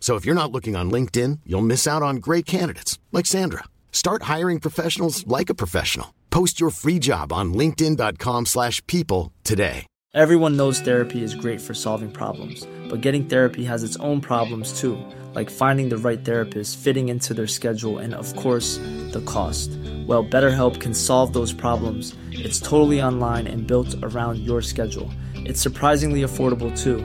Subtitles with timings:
[0.00, 3.64] So if you're not looking on LinkedIn, you'll miss out on great candidates like Sandra.
[3.92, 6.14] Start hiring professionals like a professional.
[6.30, 9.86] Post your free job on linkedin.com/people today.
[10.14, 14.80] Everyone knows therapy is great for solving problems, but getting therapy has its own problems
[14.80, 14.96] too,
[15.34, 18.78] like finding the right therapist, fitting into their schedule, and of course,
[19.12, 19.70] the cost.
[20.06, 22.14] Well, BetterHelp can solve those problems.
[22.32, 25.10] It's totally online and built around your schedule.
[25.34, 27.04] It's surprisingly affordable too.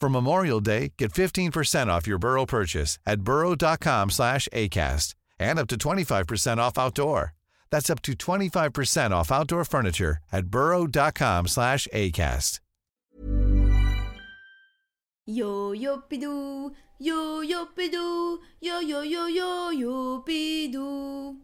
[0.00, 5.68] For Memorial Day, get 15% off your Burrow purchase at burrow.com slash ACAST and up
[5.68, 7.32] to 25% off outdoor.
[7.70, 12.60] That's up to 25% off outdoor furniture at burrow.com slash ACAST.
[15.26, 21.36] Yo yo pidou, yo yo pidou, yo yo yo yo yo pidou.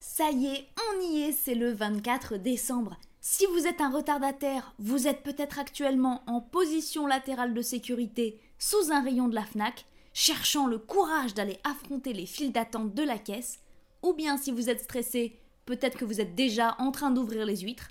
[0.00, 2.96] Ça y est, on y est, c'est le 24 décembre.
[3.28, 8.92] Si vous êtes un retardataire, vous êtes peut-être actuellement en position latérale de sécurité sous
[8.92, 13.18] un rayon de la FNAC, cherchant le courage d'aller affronter les files d'attente de la
[13.18, 13.58] caisse,
[14.04, 17.56] ou bien si vous êtes stressé, peut-être que vous êtes déjà en train d'ouvrir les
[17.56, 17.90] huîtres,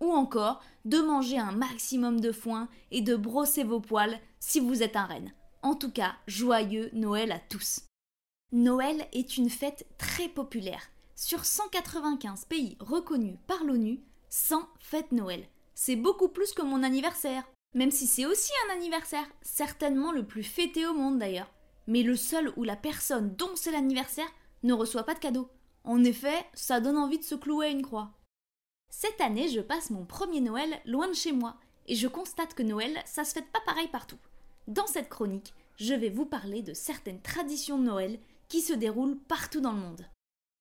[0.00, 4.82] ou encore de manger un maximum de foin et de brosser vos poils si vous
[4.82, 5.32] êtes un renne.
[5.62, 7.82] En tout cas, joyeux Noël à tous.
[8.50, 10.90] Noël est une fête très populaire.
[11.14, 14.00] Sur 195 pays reconnus par l'ONU,
[14.34, 15.46] 100 fêtes Noël.
[15.74, 17.44] C'est beaucoup plus que mon anniversaire.
[17.74, 21.52] Même si c'est aussi un anniversaire, certainement le plus fêté au monde d'ailleurs.
[21.86, 24.32] Mais le seul où la personne dont c'est l'anniversaire
[24.62, 25.50] ne reçoit pas de cadeau.
[25.84, 28.10] En effet, ça donne envie de se clouer à une croix.
[28.88, 31.56] Cette année, je passe mon premier Noël loin de chez moi,
[31.86, 34.18] et je constate que Noël, ça se fait pas pareil partout.
[34.66, 38.18] Dans cette chronique, je vais vous parler de certaines traditions de Noël
[38.48, 40.06] qui se déroulent partout dans le monde.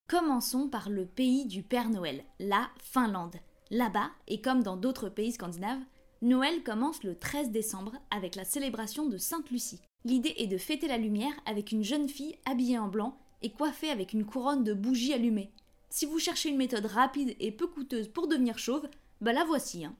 [0.09, 3.37] Commençons par le pays du Père Noël, la Finlande.
[3.71, 5.79] Là-bas, et comme dans d'autres pays scandinaves,
[6.21, 9.79] Noël commence le 13 décembre avec la célébration de Sainte Lucie.
[10.03, 13.89] L'idée est de fêter la lumière avec une jeune fille habillée en blanc et coiffée
[13.89, 15.53] avec une couronne de bougies allumées.
[15.89, 18.89] Si vous cherchez une méthode rapide et peu coûteuse pour devenir chauve,
[19.21, 19.85] bah la voici.
[19.85, 19.95] Hein.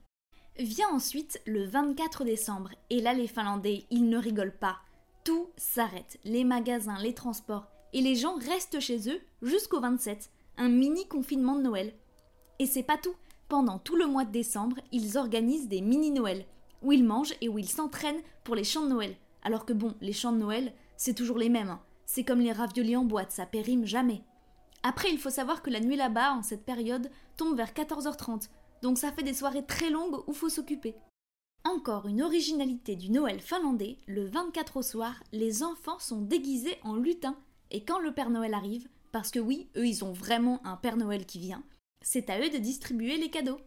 [0.59, 4.79] Vient ensuite le 24 décembre, et là les Finlandais, ils ne rigolent pas.
[5.23, 10.67] Tout s'arrête, les magasins, les transports, et les gens restent chez eux jusqu'au 27, un
[10.67, 11.93] mini confinement de Noël.
[12.59, 13.15] Et c'est pas tout,
[13.51, 16.45] pendant tout le mois de décembre, ils organisent des mini-Noël,
[16.81, 19.13] où ils mangent et où ils s'entraînent pour les chants de Noël.
[19.43, 21.67] Alors que bon, les chants de Noël, c'est toujours les mêmes.
[21.67, 21.81] hein.
[22.05, 24.23] C'est comme les raviolis en boîte, ça périme jamais.
[24.83, 28.47] Après, il faut savoir que la nuit là-bas, en cette période, tombe vers 14h30,
[28.83, 30.95] donc ça fait des soirées très longues où faut s'occuper.
[31.65, 36.95] Encore une originalité du Noël finlandais, le 24 au soir, les enfants sont déguisés en
[36.95, 37.35] lutins,
[37.69, 40.95] et quand le Père Noël arrive, parce que oui, eux ils ont vraiment un Père
[40.95, 41.63] Noël qui vient,
[42.01, 43.59] c'est à eux de distribuer les cadeaux.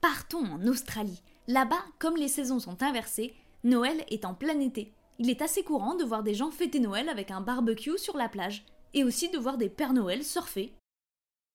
[0.00, 1.22] Partons en Australie.
[1.46, 4.92] Là-bas, comme les saisons sont inversées, Noël est en plein été.
[5.18, 8.28] Il est assez courant de voir des gens fêter Noël avec un barbecue sur la
[8.28, 8.64] plage,
[8.94, 10.72] et aussi de voir des Pères Noël surfer.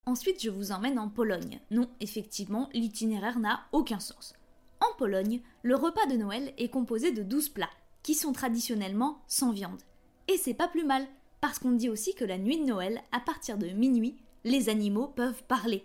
[0.06, 1.60] Ensuite, je vous emmène en Pologne.
[1.72, 4.34] Non, effectivement, l'itinéraire n'a aucun sens.
[4.80, 7.70] En Pologne, le repas de Noël est composé de 12 plats,
[8.04, 9.82] qui sont traditionnellement sans viande.
[10.28, 11.08] Et c'est pas plus mal,
[11.42, 15.08] parce qu'on dit aussi que la nuit de Noël, à partir de minuit, les animaux
[15.08, 15.84] peuvent parler.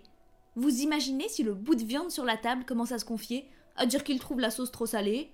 [0.55, 3.85] Vous imaginez si le bout de viande sur la table commence à se confier, à
[3.85, 5.33] dire qu'il trouve la sauce trop salée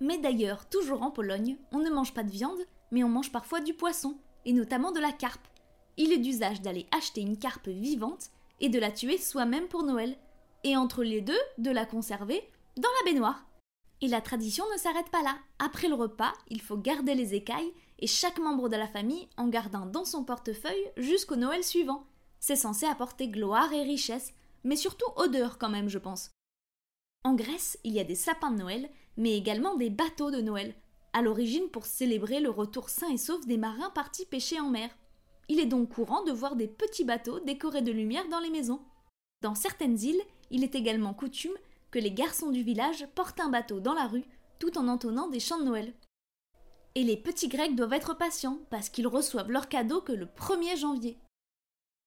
[0.00, 2.60] Mais d'ailleurs, toujours en Pologne, on ne mange pas de viande,
[2.90, 5.46] mais on mange parfois du poisson, et notamment de la carpe.
[5.96, 8.30] Il est d'usage d'aller acheter une carpe vivante
[8.60, 10.16] et de la tuer soi-même pour Noël,
[10.62, 13.46] et entre les deux, de la conserver dans la baignoire.
[14.00, 15.36] Et la tradition ne s'arrête pas là.
[15.58, 19.48] Après le repas, il faut garder les écailles et chaque membre de la famille en
[19.48, 22.04] garde un dans son portefeuille jusqu'au Noël suivant.
[22.40, 24.34] C'est censé apporter gloire et richesse,
[24.64, 26.30] mais surtout odeur quand même, je pense.
[27.22, 30.74] En Grèce, il y a des sapins de Noël, mais également des bateaux de Noël,
[31.12, 34.90] à l'origine pour célébrer le retour sain et sauf des marins partis pêcher en mer.
[35.48, 38.80] Il est donc courant de voir des petits bateaux décorés de lumière dans les maisons.
[39.42, 41.54] Dans certaines îles, il est également coutume
[41.90, 44.24] que les garçons du village portent un bateau dans la rue
[44.58, 45.94] tout en entonnant des chants de Noël.
[46.94, 50.76] Et les petits Grecs doivent être patients parce qu'ils reçoivent leurs cadeaux que le 1er
[50.76, 51.18] janvier.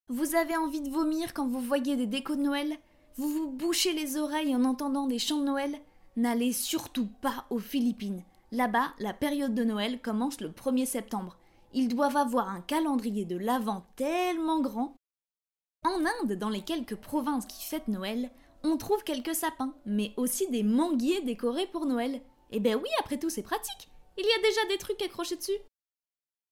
[0.09, 2.77] Vous avez envie de vomir quand vous voyez des décos de Noël?
[3.17, 5.81] Vous vous bouchez les oreilles en entendant des chants de Noël?
[6.15, 8.23] N'allez surtout pas aux Philippines.
[8.53, 11.37] Là-bas, la période de Noël commence le 1er septembre.
[11.73, 14.95] Ils doivent avoir un calendrier de l'Avent tellement grand.
[15.85, 18.31] En Inde, dans les quelques provinces qui fêtent Noël,
[18.63, 22.21] on trouve quelques sapins, mais aussi des manguiers décorés pour Noël.
[22.51, 23.89] Eh ben oui, après tout, c'est pratique.
[24.17, 25.59] Il y a déjà des trucs accrochés dessus.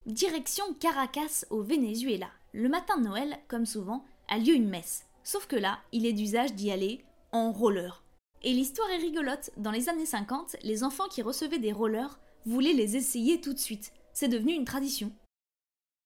[0.06, 2.28] Direction Caracas au Venezuela.
[2.57, 5.04] Le matin de Noël, comme souvent, a lieu une messe.
[5.25, 7.04] Sauf que là, il est d'usage d'y aller
[7.34, 8.02] en roller.
[8.44, 9.52] Et l'histoire est rigolote.
[9.57, 13.60] Dans les années 50, les enfants qui recevaient des rollers voulaient les essayer tout de
[13.60, 13.92] suite.
[14.13, 15.12] C'est devenu une tradition.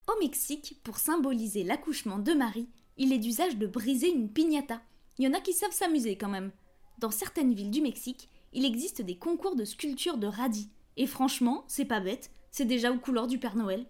[0.08, 2.68] Au Mexique, pour symboliser l'accouchement de Marie,
[2.98, 4.82] il est d'usage de briser une piñata.
[5.20, 6.52] Il y en a qui savent s'amuser quand même.
[6.98, 10.72] Dans certaines villes du Mexique, il existe des concours de sculpture de radis.
[10.98, 13.86] Et franchement, c'est pas bête, c'est déjà aux couleurs du Père Noël.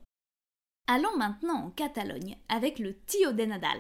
[0.91, 3.77] Allons maintenant en Catalogne avec le Tio de Nadal,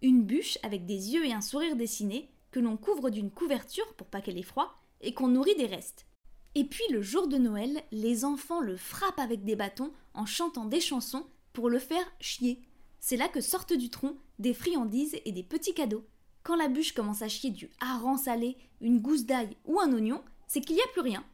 [0.00, 4.06] une bûche avec des yeux et un sourire dessinés que l'on couvre d'une couverture pour
[4.06, 6.06] pas qu'elle ait froid et qu'on nourrit des restes.
[6.54, 10.64] Et puis le jour de Noël, les enfants le frappent avec des bâtons en chantant
[10.64, 12.62] des chansons pour le faire chier.
[13.00, 16.06] C'est là que sortent du tronc des friandises et des petits cadeaux.
[16.44, 20.22] Quand la bûche commence à chier du hareng salé, une gousse d'ail ou un oignon,
[20.46, 21.24] c'est qu'il n'y a plus rien.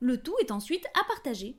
[0.00, 1.56] Le tout est ensuite à partager.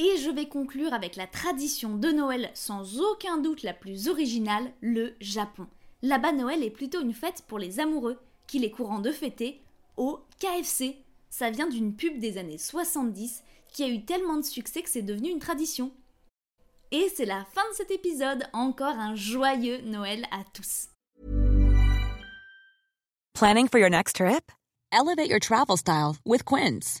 [0.00, 4.72] Et je vais conclure avec la tradition de Noël sans aucun doute la plus originale,
[4.80, 5.68] le Japon.
[6.02, 8.18] Là-bas, Noël est plutôt une fête pour les amoureux,
[8.48, 9.62] qu'il est courant de fêter
[9.96, 10.96] au KFC.
[11.30, 15.02] Ça vient d'une pub des années 70 qui a eu tellement de succès que c'est
[15.02, 15.92] devenu une tradition.
[16.90, 20.88] Et c'est la fin de cet épisode, encore un joyeux Noël à tous.
[23.32, 24.50] Planning for your next trip?
[24.92, 27.00] Elevate your travel style with Quince.